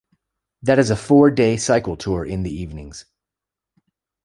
That 0.63 0.79
is 0.79 0.89
a 0.89 0.95
four-day 0.95 1.57
cycle 1.57 1.95
tour 1.95 2.25
in 2.25 2.41
the 2.41 2.49
evenings. 2.49 3.05